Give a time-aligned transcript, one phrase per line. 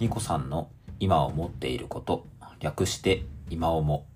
[0.00, 2.24] ニコさんの今を持っていること、
[2.60, 4.06] 略して今をも。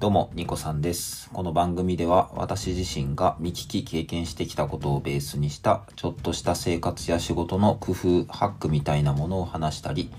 [0.00, 1.28] どうも、ニコさんです。
[1.34, 10.10] この番組では私自身が見聞き経験してきたことをベースにしたちょっとした生活や仕事の工夫、ハックみたいなものを話したり、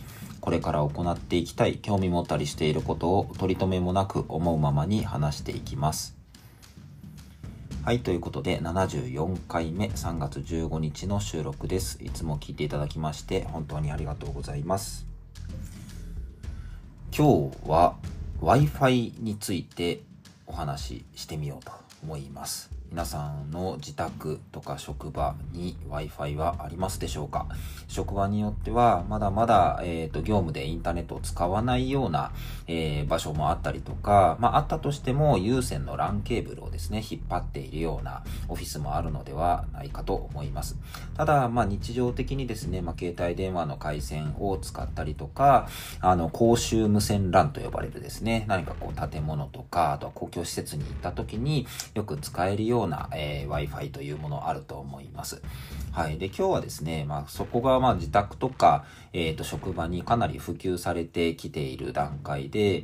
[0.42, 6.16] これから行っていきたい、興味持ったりしていることを取り留めもなく思うままに話していきます。
[7.86, 12.04] はい、ということで74回目3月15日の収録です。
[12.04, 15.06] いつも聞いていただきまして本当にありがとうございます。
[17.16, 17.96] 今日は
[18.42, 20.02] Wi-Fi について
[20.48, 22.72] お話ししてみようと思います。
[22.96, 27.46] 皆さんの自宅とか職場に Wi-Fi はありますでしょうか？
[27.90, 32.32] 職場によってはまだまだ、えー、と業務でインターネットを使わないような、
[32.68, 40.78] えー場所もあったりとか、まあ、あったとしても有線の LAN ケーブルをですね引っ張っているようなオフィスもあるのではないかと思います。
[41.18, 45.68] ただ、まあ、日常的にですね、まあ、携帯電話の回線を使ったりとか
[46.00, 55.42] あの公衆無線 LAN と呼ばれるですね何かこう建物とかあとは公共施設に行った時によく使えるような、なえー Wi-Fi というものあると思います
[55.96, 56.18] はい。
[56.18, 58.84] で、今日はですね、まあ、そこが、まあ、自宅とか、
[59.14, 62.84] えっ、と、職場にかなり普及されてきている段階で、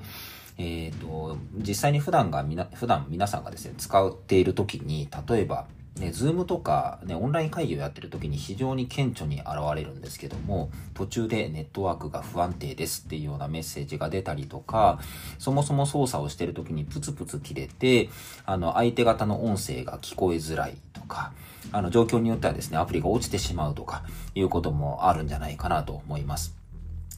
[0.57, 14.99] えっ、と、実際に普段がみな、普段皆さんがですね、使っている時に、例えば、ね、ズームとか、ね、オンライン会議をやってる時に非常に顕著に現れるんですけども、途中でネットワークが不安定ですっていうようなメッセージが出たりとか、
[15.37, 18.09] そもそも操作をしてる時にプツプツ切れて、
[18.45, 21.33] あの、相手方の音声が聞こえづらいとか、
[21.73, 24.03] あの、状況によってはですね、アプリが落ちてしまうとか、
[24.33, 26.60] いうこともあるんじゃないかなと思います。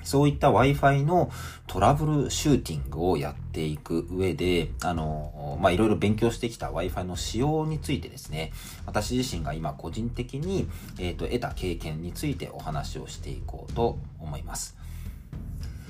[0.04, 1.32] そういった Wi-Fi の
[1.68, 8.52] トラブルシューティングをやっていく上で、あの、ま、いろいろ勉強してきた Wi-Fi の使用についてですね、
[8.86, 10.68] 私自身が今個人的に、
[11.00, 14.78] えっ、と、得た経験についてお話をしていこうと思います。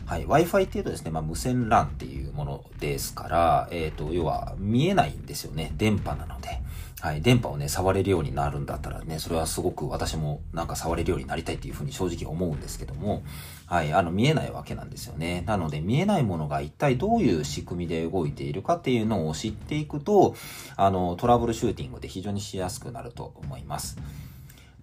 [0.05, 0.25] はい。
[0.25, 5.71] Wi-Fi っていうとですね、まあ、無線 LAN っていうものですから、えっ、と、要は見えないんですよね。
[5.77, 6.62] 電波なので。
[7.03, 7.21] はい。
[7.21, 13.23] 電波をね、触れるようになるんだったらね、それはすごく私もなんか触れるようになりたいっていうふうに正直思うんですけども、
[13.65, 13.91] はい。
[13.91, 15.43] あの、見えないわけなんですよね。
[15.45, 20.37] なので、見えないものが一体どういう仕組みで動いているかっていうのを知っていくと、
[20.77, 23.97] あの、トラブルシューティングで非常にしやすくなると思います。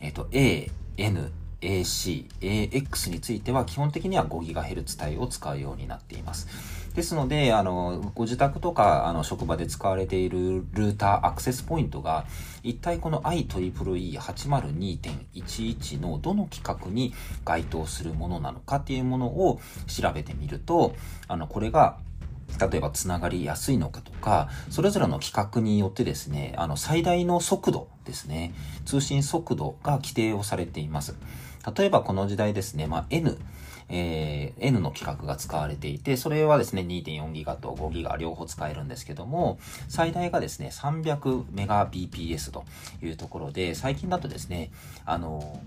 [0.00, 6.48] えっ、と、A、N、AC、AX については基本的には 5GHz 帯を使うようになっています。
[6.94, 12.26] ですので、あの、ご自宅とか、あの、職場で使われているルーターアクセスポイントが、
[12.64, 17.14] 一体この IEEE802.11 のどの規格に
[17.44, 20.96] 該当するものなのかっていうものを調べてみると、
[21.28, 21.98] あの、これが、
[22.60, 28.52] 例えばつながりやすいのかとか、それぞれの規格によってですね、あの、最大の速度ですね、
[28.84, 31.14] 通信速度が規定をされています。
[31.76, 33.38] 例えばこの時代ですね、まあ、N、
[33.90, 39.58] えー N の規格が使われていて、それはですね、2.4ギガと5ギガ両方使えるんですけども、
[39.88, 42.64] 最大がですね、300メガ BPS と
[43.02, 44.70] いうところで、最近だとですね、
[45.04, 45.60] あの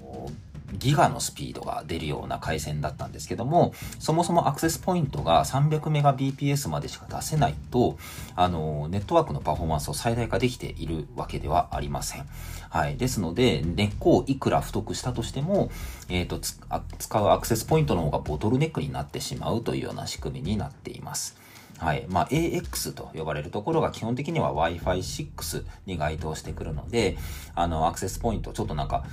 [0.77, 7.97] ギガのスピードが出るような回線だったんですけども、そもそもアクセスポイントが 300Mbps までしか出せないと、
[8.35, 12.25] あの、ネットワークのパフォーマンスを最大化できているわけではありません。
[12.69, 12.97] はい。
[12.97, 15.69] ですので、根っこをいくら太くしたとしても、
[16.09, 21.37] えっ、ー、と使うアクセスポイントの方がボトルネックになってしまうというような仕組みになっています。
[21.77, 22.05] はい。
[22.07, 27.17] まあ、AX と呼ばれるところが基本的には Wi-Fi 6に該当してくるので、
[27.55, 29.03] あの、アクセスポイント、ちょっとなんか、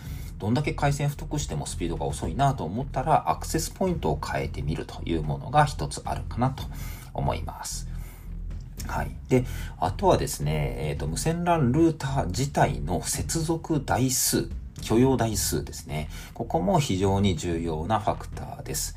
[0.40, 6.64] どんだけ回線太くしてもスピードが遅いなと思ったら、アクセスポイントを変えてみるというものが一つあるかなと
[7.12, 7.88] 思います。
[8.86, 9.10] はい。
[9.28, 9.44] で、
[9.78, 14.48] あとはですね、えっ、ー、と、無線 LAN ルーター自体の接続台数、
[14.80, 16.08] 許容台数ですね。
[16.32, 18.96] ここも非常に重要なファクターです。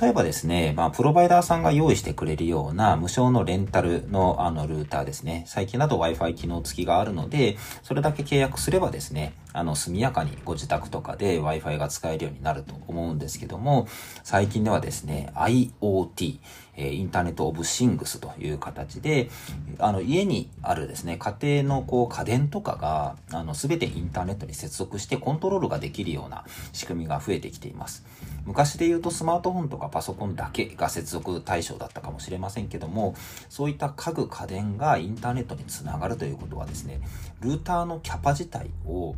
[0.00, 5.44] 例えばですね、まあ、プロバイダーさんが用意してくれるような無償のレンタルのあのルーターですね。
[5.46, 13.88] 最近だと Wi-Fi 機能付きがあるので、それだけ契約すればですね、あの、速やかにご自宅とかで Wi-Fi が使えるようになると思うんですけども、
[14.22, 16.38] 最近ではですね、IoT、
[16.76, 19.30] えインターネットオブシングスという形で、
[19.78, 26.44] あの、家にあるですね、家庭のこう家電とかが、あの、すべてインターネットに接続してコントロールができるような
[26.74, 28.04] 仕組みが増えてきています。
[28.44, 33.14] 昔で言うとスマートフォンとかパソコンだけが接続対象だったかもしれませんけども、
[33.48, 37.00] そういった家具家電がインターネットにつながるということはですね、
[37.40, 39.16] ルーターのキャパ自体を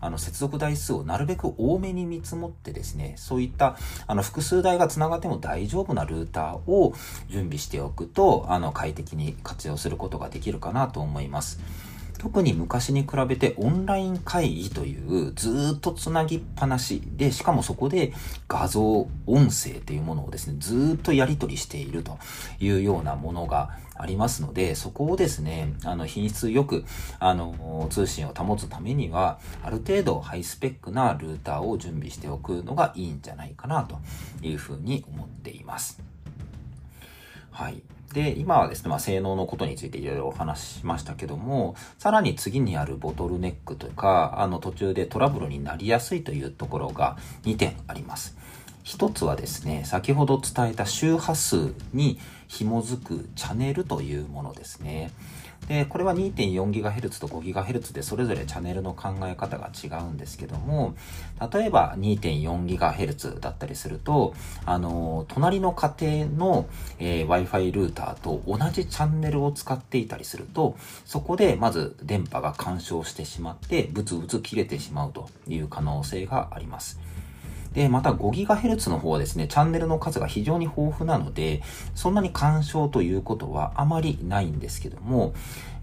[0.00, 6.94] あの、接続台数をなるべく多めに見積もってですね、そういった、あの、複数台が繋がっても大丈夫なルーターを
[7.28, 11.60] 準備しておくと、あの、快適に活用することができるかなと思います。
[12.18, 14.96] 特に昔に比べてオンライン会議とい
[15.28, 18.12] うずっとつなぎっぱなしで、しかもそこで
[18.48, 22.18] 画像、音声というものをですね、ずっとやり取りしていると
[22.60, 26.84] いうようなものがありますので、そこをですね、あの、品質よく、
[27.18, 33.98] あの、通信を保つためには、ある程度ハイスペックなルーターを準備しておくのがいいんじゃないかなと
[34.42, 36.00] いうふうに思っています。
[37.50, 37.82] はい。
[38.12, 48.36] で、今はですね、まあ、性能のことについていろいろお話ししましたけども、さらに次にあるボトルネックとか、あの途中でトラブルになりやすいというところが2点あります。
[48.88, 55.10] 一つはですね、先ほど伝えた周波数に紐づくチャンネルというものですね。
[55.66, 60.94] で、これは 2.4GHz と 5GHz でそれぞれチャンネルの考え方が違うんですけども、
[61.52, 64.32] 例えば 2.4GHz だったりすると、
[64.64, 66.66] あの、隣の家庭の、
[66.98, 76.98] えー、Wi-Fi ルーターと同じチャンネルを使っていたりすると、そこでまず電波が干渉してしまって、ブツブツ切れてしまうという可能性があります。
[77.78, 81.62] で、また 5GHz の方はですね、チャンネルの数が非常に豊富なので、
[81.94, 85.32] そんなに干渉ということはあまりないんですけども、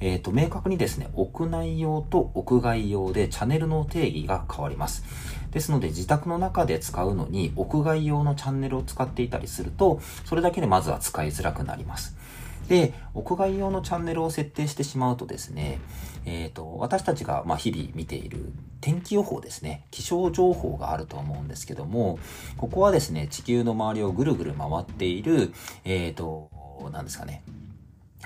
[0.02, 5.06] えっ、ー、と、明確にですね、屋内用と屋外用でチャンネルの定義が変わります。
[5.52, 12.18] ですので、自宅の中で使うのに、屋外用のチャンネルを使っていたりすると、それだけでまずは使いづらくなります。
[12.68, 15.80] で、屋外用のチャンネルを設定してしまうとですね、
[16.26, 18.52] えっ、ー、と、私たちがま日々見ている
[18.82, 22.20] 天気予報ですね、気象情報があると思うんですけども、
[22.58, 25.54] ここはですね、地球の周りをぐるぐる回っている、
[25.84, 26.50] えっ、ー、と、
[26.92, 27.44] 何ですかね、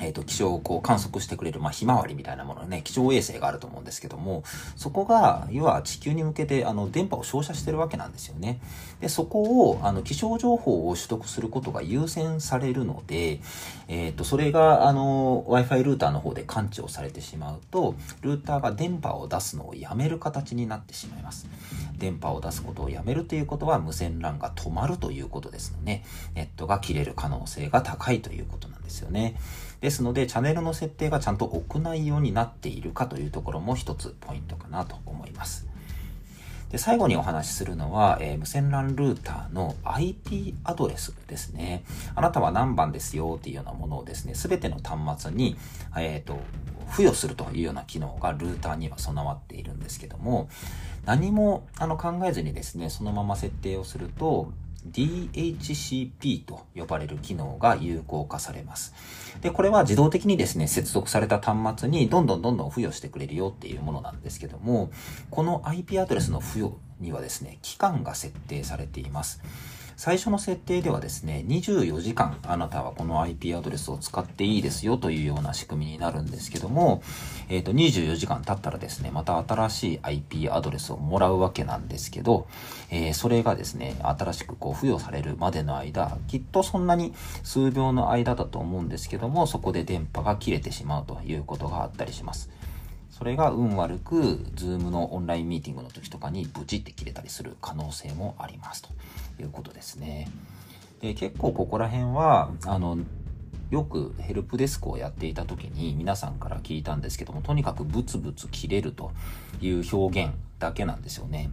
[0.02, 4.44] えっ、ー、と、気象をこう観測してくれる、まあ、ひまわりみたいなものね、気象衛星があると思うんですけども、
[4.76, 8.60] そこが、要は地球に向けて、あの、電波を照射してるわけなんですよね。
[9.02, 13.40] で、そこを、あの、気象情報を取得することが優先されるので、
[13.88, 21.48] えっ、ー、と、それが、あの、Wi-Fi ルーターの方で感知をされてしまうと、ルーターが電波を出すのをやめる形になってしまいます。
[21.98, 26.04] 電波を出すことをやめるということは、無線 LAN が止まるということですので、
[26.36, 29.36] ネットが切れる可能性が高いということなんですよね。
[29.82, 35.68] ですので、チャンネルの設定がちゃんと屋内用になっているかというところも一つポイントかなと思います。
[36.70, 41.84] で、最後にお話しするのは、えー、無線 LAN ルーターの IP アドレスですね。
[42.14, 45.58] あなたは何番ですよっていうようなものをですね、すべての端末に、
[45.98, 46.40] えっ、ー、と、
[46.92, 50.50] 付与するというような機能がルーターには備わっているんですけども、
[51.06, 54.52] 何もあの考えずにですね、そのまま設定をすると、
[54.92, 58.94] DHCP と呼ばれる機能が有効化されます。
[59.42, 64.92] で、これは自動的にですね、接続された端末にどんどんどんどん付与してくれるよっていうものなんですけども、
[65.30, 69.42] この IP アドレスの付与にはですね、期間が設定されています。
[70.00, 77.04] 最初の設定ではですね、24時間あなたはこの IP アドレスを使っていいですよというような仕組みになるんですけども、
[77.50, 82.48] えっ、ー、と、24時間経ったらですね、また新しい IP アドレスをもらうわけなんですけど、
[82.90, 87.14] えー、それがですね、新しくこう付与されるまでの間、きっとそんなに
[87.44, 92.50] 数秒の間だと思うんですけども、そこで電波が切れてしまうということがあったりします。
[93.20, 94.16] それが運悪く、
[94.56, 98.90] Zoom のオンラインミーティングの時とかにブチって切れたりする可能性もありますと
[99.42, 100.30] いうことですね。
[101.02, 102.98] で結構ここら辺は、あの、
[103.72, 109.12] よくヘルプデスクをやっていた時に皆さんから聞いたんですけども、とにかくブツブツ切れると
[109.62, 111.52] いう表現だけなんですよね。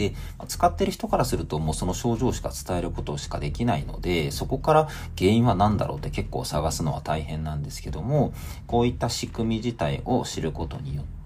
[0.00, 0.14] で、
[0.48, 4.88] 使ってる人からするともうその症状しか伝えることしかできないので、そこから
[5.18, 8.32] 原因は何だろうって結構探すのは大変なんですけども、
[8.66, 11.19] こういった仕組み自体を知ることによって、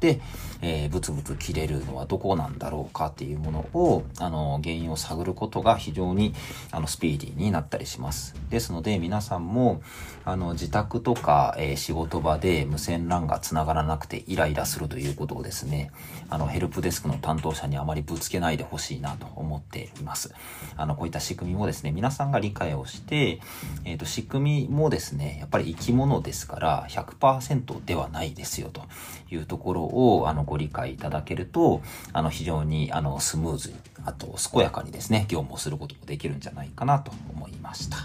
[0.62, 6.34] えー、ブツブツ切れるのはどこなんだろうかっていうものを、あの、原因を探ることが非常に、
[6.70, 8.34] あの、スピーディーになったりします。
[8.50, 9.82] ですので、皆さんも、
[10.24, 15.90] あの、自宅とか、えー、仕事場で無線 LAN が繋がらなくてイライラするということをですね、
[16.30, 20.34] あの、ヘルプデスクの担当者にあまりぶつけないでほしいなと思っています。
[20.76, 23.40] あの、こういった仕組みもですね、皆さんが理解をして、
[23.84, 28.82] えっ、ー、と、仕組みもですね、やっぱり生き物ですから100%ではないですよと
[29.30, 31.80] いうところを、あの、ご理解いただけると、
[32.12, 37.96] あの、非常に、あの、スムーズに、あと、健やかにですね、業務をすることもできるんじゃないかなと思いました。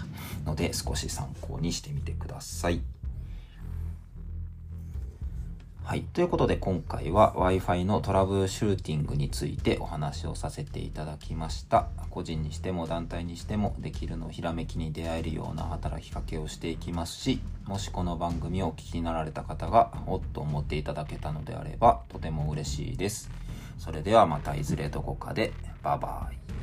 [0.46, 2.99] ので、少し参考にしてみてください。
[5.90, 6.02] はい。
[6.02, 11.88] ということで今回は Wi-Fi のトラブルシューティングについてお話をさせていただきました。
[12.10, 23.28] 個人にしても団体にしてもできるのをひらめきに出会えるような働きかけをしていきますし、もしこの番組をお聞きになられた方がおっと思っていただけたのであればとても嬉しいです。
[23.76, 25.52] それではまたいずれどこかで。
[25.82, 26.59] バイバイ。